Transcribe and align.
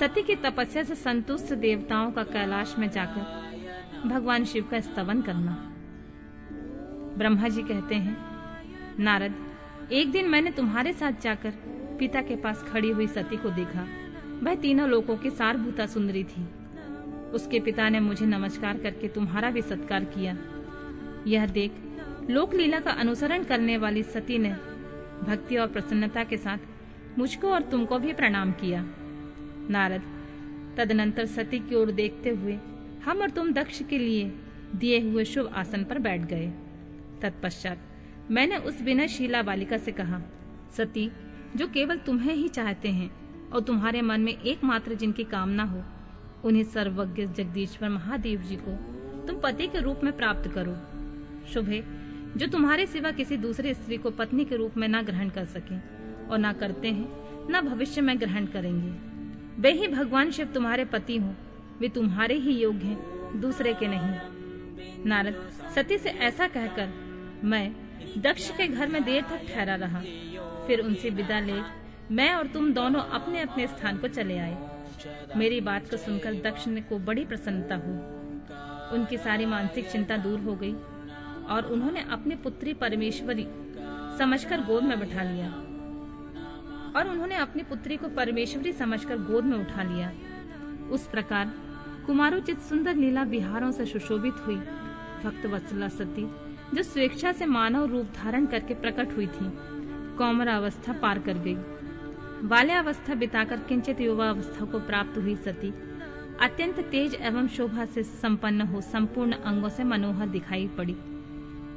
सती 0.00 0.22
की 0.22 0.34
तपस्या 0.34 0.82
से 0.82 0.94
संतुष्ट 0.94 1.52
देवताओं 1.54 2.12
का 2.12 2.22
कैलाश 2.22 2.74
में 2.78 2.90
जाकर 2.90 4.08
भगवान 4.08 4.44
शिव 4.44 4.68
का 4.70 4.80
स्तवन 4.80 5.22
करना। 5.22 5.52
ब्रह्मा 7.18 7.48
जी 7.48 7.62
कहते 7.62 7.94
हैं, 7.94 8.16
नारद, 8.98 9.34
एक 9.92 10.10
दिन 10.10 10.28
मैंने 10.28 10.50
तुम्हारे 10.50 10.92
साथ 10.92 11.12
जाकर 11.22 11.50
पिता 11.98 12.22
के 12.22 12.36
पास 12.36 12.62
खड़ी 12.62 12.90
हुई 12.90 13.06
सती 13.06 13.36
को 13.36 13.50
देखा। 13.50 13.86
वह 14.42 14.54
तीनों 14.54 14.88
लोगों 14.88 15.16
की 15.16 15.30
सारभूता 15.30 15.86
सुंदरी 15.86 16.24
थी। 16.24 16.46
उसके 17.30 17.60
पिता 17.60 17.88
ने 17.88 18.00
मुझे 18.00 18.26
नमस्कार 18.26 18.78
करके 18.78 19.08
तुम्हारा 19.08 19.50
भी 19.50 19.62
सत्कार 19.62 20.04
किया। 20.04 20.36
यह 21.26 21.46
देख 21.46 21.72
लोक 22.30 22.54
लीला 22.54 22.80
का 22.80 22.90
अनुसरण 22.90 23.44
करने 23.44 23.76
वाली 23.76 24.02
सती 24.02 24.38
ने 24.38 24.52
भक्ति 25.22 25.56
और 25.56 25.66
प्रसन्नता 25.66 26.24
के 26.24 26.36
साथ 26.36 27.18
मुझको 27.18 27.48
और 27.48 27.62
तुमको 27.62 27.98
भी 27.98 28.12
प्रणाम 28.12 28.52
किया। 28.52 28.86
नारद। 29.70 30.02
तदनंतर 30.76 31.26
सती 31.26 31.58
की 31.58 31.74
ओर 31.74 31.90
देखते 31.90 32.30
हुए 32.30 32.58
हम 33.04 33.20
और 33.20 33.30
तुम 33.30 33.52
दक्ष 33.52 33.82
के 33.82 33.98
लिए 33.98 34.32
दिए 34.74 35.00
हुए 35.00 35.24
शुभ 35.24 35.52
आसन 35.54 35.84
पर 35.84 35.98
बैठ 35.98 36.20
गए। 36.20 36.46
तत्पश्चात 37.22 37.78
मैंने 38.30 38.56
उस 38.56 38.82
विनयशीला 38.82 39.42
बालिका 39.42 39.76
से 39.76 39.92
कहा, 39.92 40.20
सती, 40.76 41.10
जो 41.56 41.66
केवल 41.66 41.96
तुम्हें 41.96 42.34
ही 42.34 42.48
चाहते 42.48 42.88
हैं 42.88 43.10
और 43.50 43.60
तुम्हारे 43.60 44.02
मन 44.02 44.20
में 44.20 44.32
एकमात्र 44.32 44.94
जिनकी 44.94 45.24
कामना 45.24 45.64
हो, 45.64 45.82
उन्हें 46.44 46.64
सर्वज्ञ 46.64 47.26
जगदीश्वर 47.26 47.88
महादेव 47.88 48.40
जी 48.40 48.56
को 48.56 48.76
तुम 49.26 49.40
पति 49.40 49.66
के 49.66 49.80
रूप 49.80 50.00
में 50.04 50.16
प्राप्त 50.16 50.50
करो। 50.50 50.76
शुभे, 51.52 51.84
जो 52.36 52.46
तुम्हारे 52.46 52.86
सिवा 52.86 53.10
किसी 53.10 53.36
दूसरे 53.36 53.74
स्त्री 53.74 53.96
को 53.96 54.10
पत्नी 54.10 54.44
के 54.44 54.56
रूप 54.56 54.76
में 54.76 54.88
न 54.88 55.02
ग्रहण 55.02 55.28
कर 55.28 55.44
सके 55.44 55.76
और 56.26 56.38
न 56.38 56.52
करते 56.52 56.88
हैं, 56.88 57.08
न 57.50 57.60
भविष्य 57.60 58.00
में 58.00 58.20
ग्रहण 58.20 58.46
करेंगे। 58.46 59.09
वे 59.60 59.72
ही 59.72 59.88
भगवान 59.88 60.30
शिव 60.30 60.46
तुम्हारे 60.46 60.84
पति 60.84 61.16
हो। 61.16 61.34
वे 61.80 61.88
तुम्हारे 61.88 62.34
ही 62.34 62.52
योग्य 62.62 62.86
हैं, 62.86 63.40
दूसरे 63.40 63.74
के 63.74 63.86
नहीं। 63.88 65.04
नारद, 65.06 65.50
सती 65.74 65.98
से 65.98 66.10
ऐसा 66.10 66.46
कहकर 66.46 66.88
मैं 67.44 67.72
दक्ष 68.18 68.50
के 68.50 68.68
घर 68.68 68.88
में 68.88 69.04
देर 69.04 69.22
तक 69.22 69.54
ठहरा 69.54 69.74
रहा। 69.74 70.00
फिर 70.66 70.80
उनसे 70.80 71.10
विदा 71.10 71.40
ले, 71.40 71.60
मैं 72.10 72.34
और 72.34 72.46
तुम 72.46 72.72
दोनों 72.72 73.00
अपने 73.00 73.40
अपने 73.40 73.66
स्थान 73.66 73.98
को 73.98 74.08
चले 74.08 74.38
आए। 74.38 74.56
मेरी 75.36 75.60
बात 75.60 75.90
को 75.90 75.96
सुनकर 75.96 76.34
दक्ष 76.34 76.64
को 76.68 76.98
बड़ी 76.98 77.24
प्रसन्नता 77.24 77.76
हुई। 77.76 77.98
उनकी 78.98 79.16
सारी 79.16 79.46
मानसिक 79.46 79.90
चिंता 79.90 80.16
दूर 80.16 80.40
हो 80.40 80.54
गई 80.54 80.72
और 81.48 81.68
उन्होंने 81.72 82.04
अपनी 82.10 82.34
पुत्री 82.34 82.72
परमेश्वरी 82.72 83.46
समझकर 84.18 84.60
गोद 84.60 84.82
में 84.82 85.00
बैठा 85.00 85.22
लिया। 85.22 85.46
और 86.96 87.08
उन्होंने 87.08 87.36
अपनी 87.36 87.62
पुत्री 87.62 87.96
को 87.96 88.08
परमेश्वरी 88.08 88.72
समझकर 88.72 89.18
गोद 89.18 89.44
में 89.44 89.58
उठा 89.58 89.82
लिया। 89.82 90.12
उस 90.90 91.06
प्रकार 91.06 91.52
कुमारोचित 92.06 92.60
सुंदर 92.60 92.94
लीला 92.94 93.24
बिहारों 93.24 93.70
से 93.70 93.86
सुशोभित 93.86 94.46
हुई। 94.46 94.56
भक्त 95.24 95.46
वत्सला 95.46 95.88
सती, 95.88 96.26
जो 96.74 96.82
स्वेच्छा 96.82 97.32
से 97.32 97.46
मानव 97.46 97.84
रूप 97.86 98.06
धारण 98.16 98.46
करके 98.46 98.74
प्रकट 98.74 99.16
हुई 99.16 99.26
थी 99.26 99.50
कौमरा 100.18 100.56
अवस्था 100.56 100.92
पार 100.92 101.18
कर 101.18 101.38
गई। 101.38 101.56
बाल्यावस्था 102.48 103.14
बिताकर 103.14 103.56
किंचित 103.58 104.00
युवा 104.00 104.28
अवस्था 104.28 104.64
को 104.64 104.78
प्राप्त 104.80 105.18
हुई 105.18 105.36
सती। 105.36 105.72
अत्यंत 106.40 106.78
तेज 106.80 107.14
एवं 107.14 107.48
शोभा 107.48 107.84
से 107.84 108.02
संपन्न 108.02 108.60
हो 108.60 108.80
संपूर्ण 108.80 109.32
अंगों 109.32 109.68
से 109.68 109.84
मनोहर 109.84 110.28
दिखाई 110.28 110.68
पड़ी, 110.68 110.96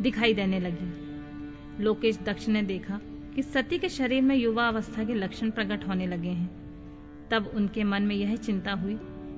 दिखाई 0.02 0.33
देने 0.33 0.59
लगी। 0.59 1.83
लोकेश 1.83 2.20
दक्ष 2.20 2.48
ने 2.48 2.61
देखा 2.64 3.00
कि 3.36 3.44
सती 3.44 3.78
के 3.78 3.89
शरीर 3.89 4.22
में 4.22 4.36
युवा 4.36 4.67
अवस्था 4.67 5.03
के 5.03 5.14
लक्षण 5.14 5.52
प्रकट 5.52 5.88
होने 5.88 6.08
लगे 6.08 6.30
हैं। 6.30 6.64
तब 7.31 7.52
उनके 7.56 7.84
मन 7.84 8.03
में 8.03 8.16
यह 8.16 8.36
चिंता 8.36 8.73
हुई 8.73 8.98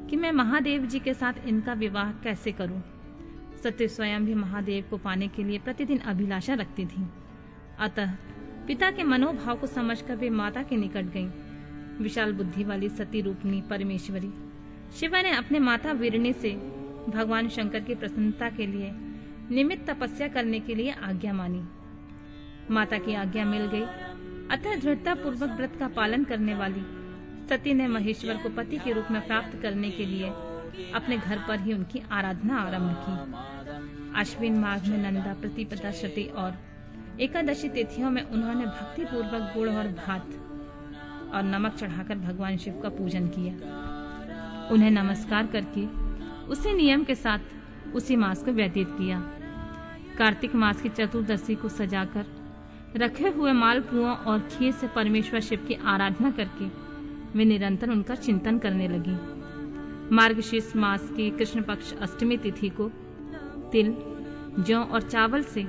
कि 0.10 0.16
मैं 0.16 0.32
महादेव 0.32 0.86
जी 0.86 1.00
के 1.00 1.14
साथ 1.14 1.34
इनका 1.48 1.74
विवाह 1.74 2.12
कैसे 2.12 2.52
करूँ? 2.52 2.84
सत्य 3.64 3.88
स्वयं 3.88 4.26
भी 4.26 4.34
महादेव 4.34 4.86
को 4.90 4.98
पाने 4.98 5.28
के 5.28 5.44
लिए 5.44 5.60
प्रतिदिन 5.60 5.98
अभिलाषा 5.98 6.54
रखती 6.54 6.86
थी। 6.86 7.08
अतः 7.80 8.12
पिता 8.68 8.92
के 8.92 9.04
मनोभाव 9.04 9.58
को 9.58 9.68
समझकर 9.68 10.16
वे 10.16 10.30
माता 10.30 10.64
के 10.64 10.76
निकट 10.76 11.06
गईं। 11.06 11.30
विशाल 12.02 12.34
बुद्धि 12.34 12.64
वाली 12.64 12.90
सती 12.90 13.22
रूपनी 13.22 13.62
परमेश्वरी, 13.62 14.32
शिवा 15.00 15.22
ने 15.22 15.32
अपने 15.32 15.60
माता 15.60 15.92
वीरणी 15.92 16.34
से 16.34 16.52
भगवान 17.10 17.50
शंकर 17.50 17.80
की 17.80 17.96
प्रसन्नता 17.96 18.50
के 18.50 18.68
लिए 18.68 18.92
निमित्त 19.52 19.90
तपस्या 19.90 20.28
करने 20.28 20.60
के 20.60 20.76
लिए 20.76 20.92
आज्ञा 20.92 21.34
मानी। 21.34 21.64
माता 22.72 22.98
की 22.98 23.14
आज्ञा 23.14 23.46
मिल 23.46 23.66
गई। 23.66 23.84
अतः 24.52 24.76
दृढ़ता 24.76 25.14
पूर्वक 25.14 25.50
व्रत 25.50 25.76
का 25.80 25.88
पालन 25.88 26.24
करने 26.24 26.56
वाली 26.56 26.86
सती 27.50 27.74
ने 27.74 27.88
महेश्वर 27.88 28.38
को 28.38 28.50
पति 28.50 28.78
के 28.78 28.92
रूप 28.92 29.12
में 29.12 29.28
प्राप्त 29.28 29.62
करने 29.62 29.90
के 29.92 30.06
लिए 30.06 30.30
अपने 30.94 31.18
घर 31.18 31.40
पर 31.48 31.60
ही 31.60 31.74
उनकी 31.74 32.02
आराधना 32.12 32.58
आरंभ 32.58 32.96
की। 33.00 34.20
अश्विन 34.20 34.60
माघ 34.60 34.88
में 34.88 34.98
नंदा, 34.98 35.34
प्रतिपदा 35.34 35.92
शती 35.92 36.26
और 36.26 36.58
एकादशी 37.20 37.70
तिथियों 37.70 38.10
में 38.10 38.22
उन्होंने 38.22 38.66
भक्ति 38.66 39.06
पूर्वक 39.06 39.52
गुड़ 39.54 39.70
और 39.70 39.88
भात 39.88 40.28
और 41.34 41.44
नमक 41.44 41.76
चढ़ाकर 41.76 42.16
भगवान 42.16 42.58
शिव 42.58 42.80
का 42.84 42.90
पूजन 42.90 43.28
किया। 43.28 43.54
उन्हें 44.72 44.92
नमस्कार 44.92 45.48
करके 45.48 45.86
उसी 46.46 46.74
नियम 46.74 47.04
के 47.04 47.16
साथ 47.16 47.94
उसी 47.96 48.16
मास 48.16 48.44
को 48.44 48.52
व्यतीत 48.52 48.88
किया। 48.90 49.20
कार्तिक 50.18 50.56
मास 50.56 50.82
की 50.82 50.90
चतुर्दशी 50.90 51.56
को 51.56 51.70
सजाकर 51.70 52.26
रखे 52.96 53.30
हुए 53.30 53.52
मालपुओं 53.52 54.10
और 54.10 54.40
खीर 54.40 54.72
से 54.72 54.88
परमेश्वर 54.88 55.40
शिव 55.40 55.66
की 55.68 55.74
आराधना 55.74 56.32
करके 56.32 56.66
वे 57.38 57.46
निरंतर 57.46 57.90
उनका 57.90 58.16
चिंतन 58.16 58.58
करने 58.58 58.88
लगी। 58.88 59.16
मार्गशीर्ष 60.16 60.76
मास 60.76 61.10
की 61.10 61.30
कृष्ण 61.30 61.62
पक्ष 61.62 61.94
अष्टमी 61.94 62.38
तिथि 62.38 62.70
को 62.70 62.90
तिल, 63.72 63.96
जौ 64.60 64.80
और 64.80 65.02
चावल 65.02 65.44
से 65.44 65.62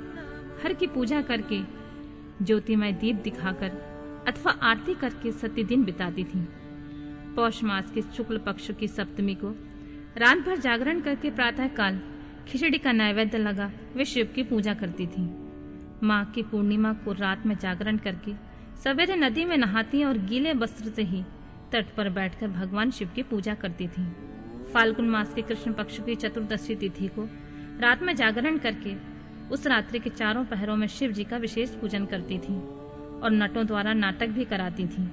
हर 0.63 0.73
की 0.73 0.87
पूजा 0.87 1.21
करके 1.23 1.61
ज्योतिमय 2.43 2.93
दीप 2.93 3.17
दिखाकर 3.17 3.71
अथवा 4.29 4.53
आरती 4.63 4.95
करके 4.95 5.33
सती 5.33 5.65
दिन 5.65 5.85
बिताती 5.85 6.25
थी। 6.25 6.47
पौष 7.37 7.63
मास 7.65 7.91
के 7.91 8.03
शुक्ल 8.03 8.39
पक्ष 8.39 8.71
की 8.71 8.89
सप्तमी 8.89 9.35
को 9.35 9.49
रात 10.19 10.39
भर 10.39 10.57
जागरण 10.57 11.01
करके 11.01 11.31
प्रातः 11.31 11.69
काल 11.69 12.01
खिचड़ी 12.49 12.79
का 12.79 12.93
नैवेद्य 12.93 13.39
लगा 13.39 13.71
वे 13.97 14.05
शिव 14.05 14.33
की 14.35 14.43
पूजा 14.43 14.75
करती 14.75 15.07
थी। 15.07 15.46
माँ 16.03 16.25
की 16.25 16.43
पूर्णिमा 16.43 16.93
को 17.05 17.13
रात 17.13 17.47
में 17.47 17.57
जागरण 17.59 17.97
करके 17.97 18.33
सवेरे 18.85 19.17
नदी 19.17 19.45
में 19.45 19.57
नहाती 19.57 20.03
और 20.05 20.19
गीले 20.19 20.53
वस्त्र 20.53 20.91
से 20.91 21.03
ही 21.03 21.23
तट 21.73 21.95
पर 21.97 22.09
बैठकर 22.11 22.49
भगवान 22.49 22.91
शिव 22.91 23.11
की 23.15 23.23
पूजा 23.23 23.55
करती 23.55 23.89
थी। 23.89 24.07
फाल्गुन 24.73 25.09
मास 25.09 25.35
के 25.35 25.43
कृष्ण 25.43 25.73
पक्ष 25.73 26.01
की 26.01 26.15
चतुर्दशी 26.15 26.75
तिथि 26.75 27.09
को 27.09 27.29
रात 27.81 28.03
में 28.03 28.15
जागरण 28.17 28.59
करके 28.59 28.95
उस 29.51 29.67
रात्रि 29.67 29.99
के 29.99 30.11
चारों 30.11 30.45
पहरों 30.45 30.77
में 30.77 30.87
शिव 30.87 31.13
जी 31.13 31.25
का 31.25 31.37
विशेष 31.37 31.71
पूजन 31.71 32.07
करती 32.07 32.39
थी 32.39 32.57
और 33.21 33.31
नटों 33.33 33.67
द्वारा 33.67 33.93
नाटक 33.93 34.29
भी 34.29 34.45
कराती 34.45 34.87
थी। 34.87 35.09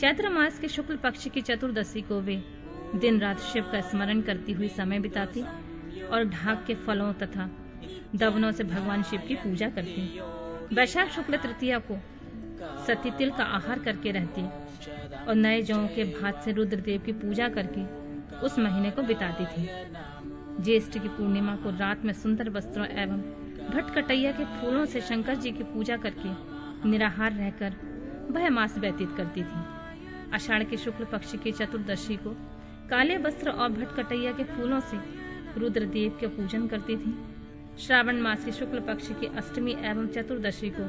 चैत्र 0.00 0.28
मास 0.28 0.58
के 0.58 0.68
शुक्ल 0.68 0.96
पक्ष 0.96 1.28
की 1.28 1.40
चतुर्दशी 1.40 2.02
को 2.02 2.20
वे 2.20 2.42
दिन 2.94 3.20
रात 3.20 3.40
शिव 3.40 3.64
का 3.72 3.80
स्मरण 3.80 4.20
करती 4.20 4.52
हुई 4.52 4.68
समय 4.68 4.98
बिताती 4.98 5.42
और 6.02 6.24
ढाक 6.24 6.64
के 6.66 6.74
फलों 6.74 7.12
तथा 7.12 7.50
दवनों 8.14 8.52
से 8.52 8.64
भगवान 8.64 9.02
शिव 9.02 9.20
की 9.28 9.34
पूजा 9.34 9.68
करती 9.68 10.20
वैशाख 10.74 11.08
शुक्ल 11.08 11.36
तृतीया 11.36 11.78
को 11.78 11.98
सती 12.86 13.10
तिल 13.10 13.30
का 13.30 13.44
आहार 13.44 13.78
करके 13.78 14.10
रहती 14.10 14.42
और 15.28 15.34
नए 15.34 15.62
जौ 15.62 15.76
के 15.86 16.04
भात 16.12 16.42
से 16.44 16.52
रुद्रदेव 16.52 17.00
की 17.00 17.12
पूजा 17.12 17.48
करके 17.48 17.84
उस 18.38 18.58
महीने 18.58 18.90
को 18.90 19.02
बिताती 19.02 19.44
थी। 19.44 19.68
ज्येष्ठ 20.62 20.98
की 20.98 21.08
पूर्णिमा 21.08 21.56
को 21.56 21.70
रात 21.70 22.04
में 22.04 22.12
सुंदर 22.12 22.50
वस्त्रों 22.50 22.86
एवं 22.86 23.20
भटकटैया 23.70 24.32
के 24.32 24.44
फूलों 24.44 24.84
से 24.84 25.00
शंकर 25.00 25.34
जी 25.34 25.50
की 25.50 25.64
पूजा 25.64 25.96
करके 25.96 26.88
निराहार 26.88 27.32
रहकर 27.32 27.76
वह 28.30 28.48
मास 28.50 28.78
व्यतीत 28.78 29.14
करती 29.16 29.42
थी। 29.42 29.64
आषाढ़ 30.34 30.64
के 30.64 30.76
शुक्ल 30.76 31.04
पक्ष 31.04 31.34
की 31.36 31.52
चतुर्दशी 31.52 32.16
को 32.16 32.30
काले 32.90 33.16
वस्त्र 33.16 33.50
और 33.50 33.68
भटकटैया 33.68 34.32
के 34.32 34.44
फूलों 34.44 34.80
से 34.80 34.96
रुद्रदेव 35.60 36.16
के 36.20 36.26
पूजन 36.26 36.66
करती 36.66 36.96
थी। 36.96 37.14
श्रावण 37.78 38.20
मास 38.20 38.44
के 38.44 38.52
शुक्ल 38.52 38.80
पक्ष 38.80 39.08
की 39.20 39.26
अष्टमी 39.26 39.72
एवं 39.72 40.06
चतुर्दशी 40.06 40.70
को 40.70 40.84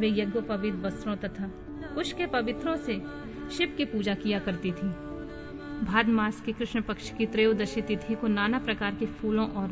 वे 0.00 0.08
यज्ञोपवित 0.08 0.74
वस्त्रों 0.74 1.16
तथा 1.16 1.50
कुश 1.94 2.12
के 2.12 2.26
पवित्रों 2.26 2.76
से 2.76 3.00
शिव 3.52 3.74
की 3.76 3.84
पूजा 3.84 4.14
किया 4.14 4.38
करती 4.38 4.72
थी। 4.72 4.88
भाद 5.84 6.08
मास 6.08 6.40
के 6.40 6.52
कृष्ण 6.52 6.80
पक्ष 6.80 7.10
की 7.10 7.26
त्रयोदशी 7.26 7.82
तिथि 7.82 8.14
को 8.14 8.26
नाना 8.26 8.58
प्रकार 8.58 8.94
के 8.94 9.06
फूलों 9.06 9.48
और 9.48 9.68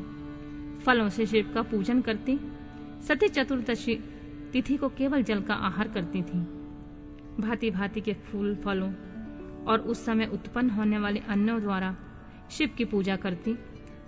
फलों 0.87 1.09
से 1.09 1.27
शिव 1.27 1.51
का 1.55 1.63
पूजन 1.63 2.01
करती, 2.01 2.39
सती 3.09 3.29
चतुर्दशी 3.29 3.95
तिथि 4.53 4.77
को 4.77 4.89
केवल 4.89 5.23
जल 5.23 5.41
का 5.41 5.55
आहार 5.55 5.89
करती 5.89 6.23
थी। 6.23 6.39
भांति 7.41 7.71
भांति 7.71 8.01
के 8.01 8.15
फूल, 8.15 8.55
फलों 8.55 8.93
और 9.65 9.81
उस 9.81 10.05
समय 10.05 10.27
उत्पन्न 10.27 10.71
होने 10.71 10.99
वाले 10.99 11.21
अन्नों 11.29 11.61
द्वारा 11.61 11.97
शिव 12.51 12.71
की 12.79 12.85
पूजा 12.85 13.17
करती 13.17 13.59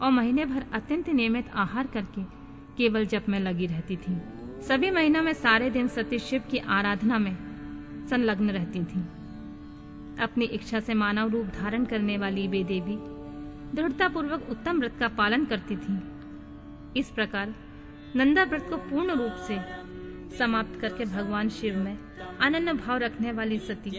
और 0.03 0.11
महीने 0.11 0.45
भर 0.45 0.65
अत्यंत 0.73 1.09
नियमित 1.09 1.51
आहार 1.55 1.87
करके, 1.87 2.23
केवल 2.77 3.07
जप 3.07 3.29
में 3.29 3.39
लगी 3.41 3.67
रहती 3.67 3.97
थी। 3.97 4.17
सभी 4.63 4.91
महीनों 4.91 5.23
में 5.23 5.33
सारे 5.33 5.71
दिन 5.71 5.89
सती 5.89 6.19
शिव 6.19 6.43
की 6.51 6.59
आराधना 6.59 7.19
में 7.19 7.37
संलग्न 8.11 8.51
रहती 8.51 8.85
थी। 8.85 9.01
अपनी 10.23 10.45
इच्छा 10.45 10.81
से 10.81 10.95
मानव 10.95 11.31
रूप 11.31 11.47
धारण 11.47 11.85
करने 11.85 12.17
वाली 12.19 12.47
वे 12.49 12.65
देवी 12.65 12.97
दृढ़ता 13.77 14.09
पूर्वक 14.09 14.47
उत्तम 14.51 14.79
व्रत 14.79 14.97
का 15.01 15.09
पालन 15.09 15.45
करती 15.45 15.77
थी। 15.77 15.99
इस 16.97 17.11
प्रकार 17.11 17.55
नंदा 18.17 18.45
व्रत 18.45 18.67
को 18.71 18.77
पूर्ण 18.77 19.15
रूप 19.15 19.45
से 19.49 19.59
समाप्त 20.39 20.81
करके 20.81 21.05
भगवान 21.05 21.49
शिव 21.49 21.79
में 21.79 21.99
अनन्य 22.41 22.73
भाव 22.73 22.99
रखने 22.99 23.33
वाली 23.33 23.59
सती 23.59 23.91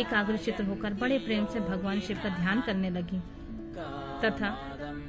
एकाग्रचित 0.00 0.60
होकर 0.60 0.94
बड़े 0.94 1.18
प्रेम 1.18 1.46
से 1.46 1.60
भगवान 1.60 2.00
शिव 2.00 2.16
का 2.16 2.28
ध्यान 2.28 2.60
करने 2.60 2.90
लगी। 2.90 3.20
तथा 4.24 4.56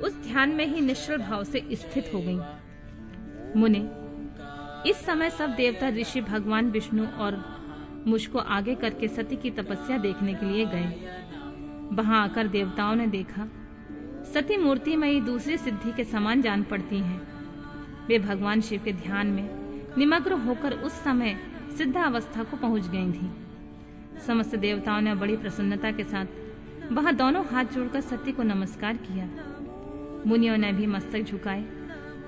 उस 0.04 0.16
ध्यान 0.24 0.50
में 0.50 0.66
ही 0.66 0.82
निश्चल 0.82 1.18
भाव 1.18 1.44
से 1.44 1.64
स्थित 1.72 2.12
हो 2.14 2.22
गई। 2.22 2.40
मुने, 3.60 3.80
इस 4.90 5.06
समय 5.06 5.30
सब 5.30 5.50
देवता 5.50 5.90
ऋषि 5.90 6.22
भगवान 6.22 6.70
विष्णु 6.72 7.06
और 7.20 7.44
मुझको 8.08 8.40
आगे 8.40 8.76
करके 8.76 9.08
सती 9.08 9.36
की 9.36 9.50
तपस्या 9.52 9.98
देखने 9.98 10.34
के 10.34 10.46
लिए 10.46 10.66
गए। 10.66 11.10
वहाँ 11.94 12.24
आकर 12.24 12.48
देवताओं 12.48 12.96
ने 12.96 13.08
देखा, 13.08 13.48
सती 14.34 14.58
मूर्ति 14.58 14.96
में 14.96 15.08
ही 15.10 15.22
दूसरी 15.22 15.58
सिद्धि 15.58 15.92
के 15.92 16.04
समान 16.04 16.42
जान 16.42 16.64
पड़ती 16.64 16.98
हैं। 16.98 17.22
वे 18.08 18.20
भगवान 18.20 18.62
शिव 18.62 18.82
के 18.86 18.94
ध्यान 18.94 19.28
में 19.28 19.50
निमग्न 19.98 20.34
होकर 20.42 20.74
उस 20.74 21.04
समय 21.04 21.38
सिद्धावस्था 21.78 22.44
को 22.44 22.58
पहुँच 22.58 22.88
गई 22.88 23.12
थी। 23.12 23.30
समस्त 24.28 24.56
देवताओं 24.56 25.02
ने 25.02 25.16
बड़ी 25.16 25.38
प्रसन्नता 25.38 25.92
के 25.92 26.04
साथ 26.04 26.26
वहाँ 26.92 27.14
दोनों 27.16 27.44
हाथ 27.46 27.66
जोड़कर 27.66 28.02
सती 28.02 28.32
को 28.32 28.44
नमस्कार 28.44 28.98
किया। 28.98 29.26
मुनियों 30.28 30.58
ने 30.58 30.72
भी 30.74 30.86
मस्तक 30.86 31.22
झुकाए, 31.22 31.62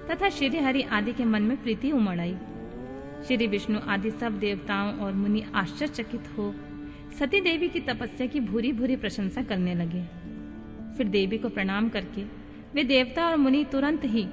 तथा 0.09 0.29
श्री 0.29 0.57
हरि 0.57 0.81
आदि 0.91 1.13
के 1.13 1.25
मन 1.25 1.41
में 1.41 1.61
प्रीति 1.63 1.91
उमड़ 1.91 2.19
आई 2.19 2.35
श्री 3.27 3.47
विष्णु 3.47 3.79
आदि 3.87 4.11
सब 4.11 4.37
देवताओं 4.39 4.93
और 4.95 5.13
मुनि 5.13 5.43
आश्चर्यचकित 5.55 6.27
हो, 6.37 6.53
सती 7.19 7.41
देवी 7.41 7.69
की 7.69 7.79
तपस्या 7.79 8.27
की 8.27 8.39
भूरी 8.39 8.71
भूरी 8.71 8.95
प्रशंसा 8.95 9.43
करने 9.43 9.75
लगे। 9.75 10.03
फिर 10.97 11.07
देवी 11.07 11.37
को 11.37 11.49
प्रणाम 11.49 11.89
करके 11.89 12.23
वे 12.73 12.83
देवता 12.83 13.27
और 13.27 13.37
मुनि 13.37 13.63
तुरंत 13.63 14.05
ही 14.05 14.27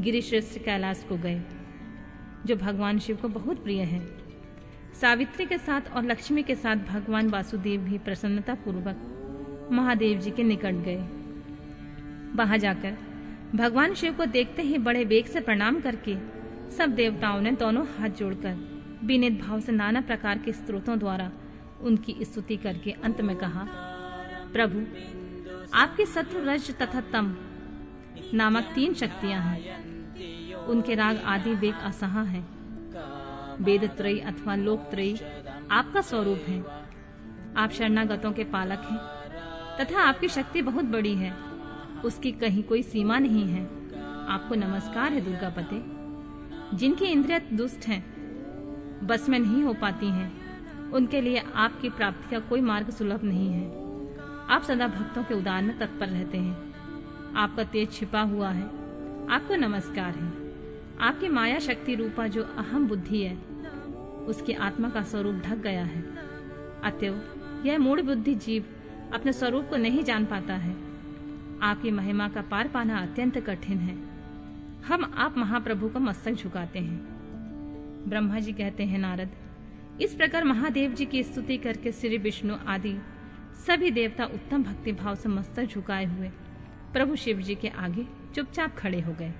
गिरिश्रेष्ठ 0.00 0.58
कैलाश 0.58 1.04
को 1.08 1.16
गए, 1.16 1.42
जो 2.46 2.56
भगवान 2.56 2.98
शिव 2.98 3.16
को 3.16 3.28
बहुत 3.28 3.62
प्रिय 3.64 3.82
है। 3.82 4.00
सावित्री 5.00 5.46
के 5.46 5.58
साथ 5.58 5.92
और 5.92 6.04
लक्ष्मी 6.04 6.42
के 6.42 6.54
साथ 6.54 6.76
भगवान 6.88 7.30
वासुदेव 7.30 7.80
भी 7.80 7.98
प्रसन्नता 7.98 8.54
पूर्वक 8.54 9.12
महादेव 9.72 10.18
जी 10.18 10.30
के 10.30 10.42
निकट 10.42 10.74
गए। 10.74 10.96
वहाँ 12.36 12.58
जाकर 12.58 12.96
भगवान 13.54 13.94
शिव 13.94 14.12
को 14.12 14.24
देखते 14.24 14.62
ही 14.62 14.78
बड़े 14.78 15.04
वेग 15.04 15.26
से 15.26 15.40
प्रणाम 15.40 15.80
करके 15.80 16.16
सब 16.70 16.90
देवताओं 16.90 17.40
ने 17.40 17.52
दोनों 17.52 17.86
हाथ 17.86 18.08
जोड़कर 18.08 18.54
विनित 19.04 19.40
भाव 19.42 19.60
से 19.60 19.72
नाना 19.72 20.00
प्रकार 20.00 20.38
के 20.38 20.52
स्त्रोतों 20.52 20.98
द्वारा 20.98 21.30
उनकी 21.80 22.16
स्तुति 22.22 22.56
करके 22.56 22.90
अंत 22.90 23.20
में 23.20 23.36
कहा, 23.36 23.66
प्रभु, 24.52 24.80
आपके 25.74 26.06
शत्रु 26.06 26.40
रज 26.44 26.70
तथा 26.70 27.00
तम 27.00 27.36
नामक 28.34 28.64
तीन 28.74 28.94
शक्तियाँ 28.94 29.42
हैं। 29.42 30.64
उनके 30.66 30.94
राग 30.94 31.20
आदि 31.24 31.54
वेग 31.54 31.74
असहा 31.74 32.22
है। 32.22 32.44
वेद 33.60 33.84
त्रयी 33.84 34.18
अथवा 34.20 34.54
लोक 34.54 34.80
त्रयी 34.80 35.20
आपका 35.70 36.00
स्वरूप 36.00 36.38
है। 36.48 36.64
आप 37.56 37.70
शरणागतों 37.70 38.32
के 38.32 38.44
पालक 38.44 38.88
हैं। 38.90 39.15
तथा 39.80 40.02
आपकी 40.02 40.28
शक्ति 40.28 40.62
बहुत 40.62 40.84
बड़ी 40.84 41.14
है। 41.14 41.36
उसकी 42.04 42.32
कहीं 42.32 42.62
कोई 42.62 42.82
सीमा 42.82 43.18
नहीं 43.18 43.44
है। 43.44 43.64
आपको 44.28 44.54
नमस्कार 44.54 45.12
है 45.12 45.20
दुर्गा 45.20 45.48
पते 45.50 45.96
जिनकी 46.76 47.04
इंद्रिया 47.04 47.38
दुष्ट 47.38 47.86
हैं, 47.86 48.04
बस 49.06 49.28
में 49.28 49.38
नहीं 49.38 49.62
हो 49.62 49.74
पाती 49.74 50.06
हैं, 50.06 50.32
उनके 50.90 51.20
लिए 51.20 51.42
आपकी 51.54 51.88
प्राप्ति 51.88 52.30
का 52.30 52.38
कोई 52.38 52.60
मार्ग 52.60 52.90
सुलभ 52.90 53.24
नहीं 53.24 53.48
है। 53.48 53.68
आप 54.48 54.62
सदा 54.62 54.86
भक्तों 54.86 55.24
के 55.24 55.34
उदार 55.34 55.62
में 55.62 55.78
तत्पर 55.78 56.06
रहते 56.06 56.38
हैं। 56.38 56.74
आपका 57.36 57.64
तेज 57.64 57.92
छिपा 57.92 58.20
हुआ 58.20 58.50
है। 58.50 58.64
आपको 59.30 59.56
नमस्कार 59.56 60.14
है। 60.14 60.32
आपकी 61.00 61.28
माया 61.28 61.58
शक्ति 61.58 61.94
रूपा 61.94 62.26
जो 62.26 62.42
अहम 62.42 62.88
बुद्धि 62.88 63.22
है, 63.22 63.36
उसकी 64.26 64.52
आत्मा 64.52 64.88
का 64.88 65.02
स्वरूप 65.02 65.34
ढक 65.34 65.56
गया 65.56 65.84
है। 65.84 66.02
अतएव, 66.84 67.22
यह 67.66 67.78
मूड 67.78 68.02
बुद्धि 68.02 68.34
जीव 68.34 68.64
अपने 69.12 69.32
स्वरूप 69.32 69.68
को 69.70 69.76
नहीं 69.76 70.04
जान 70.04 70.24
पाता 70.24 70.54
है। 70.54 70.72
आपकी 71.62 71.90
महिमा 71.90 72.28
का 72.28 72.42
पार 72.42 72.68
पाना 72.68 72.98
अत्यंत 72.98 73.38
कठिन 73.38 73.78
है। 73.78 73.94
हम 74.84 75.12
आप 75.16 75.38
महाप्रभु 75.38 75.88
को 75.88 75.98
मस्तक 75.98 76.32
झुकाते 76.32 76.78
हैं। 76.78 76.98
ब्रह्मा 78.08 78.38
जी 78.38 78.52
कहते 78.52 78.84
हैं, 78.84 78.98
नारद, 78.98 79.30
इस 80.00 80.14
प्रकार 80.14 80.44
महादेव 80.44 80.92
जी 80.92 81.06
की 81.06 81.22
स्तुति 81.22 81.56
करके 81.56 81.92
श्री 81.92 82.18
विष्णु 82.18 82.54
आदि 82.66 82.98
सभी 83.66 83.90
देवता 83.90 84.24
उत्तम 84.24 84.62
भक्ति 84.62 84.92
भाव 84.92 85.14
से 85.14 85.28
मस्तक 85.28 85.64
झुकाए 85.64 86.04
हुए 86.04 86.28
प्रभु 86.92 87.16
शिव 87.16 87.40
जी 87.40 87.54
के 87.54 87.68
आगे 87.68 88.06
चुपचाप 88.34 88.76
खड़े 88.76 89.00
हो 89.00 89.12
गए। 89.12 89.32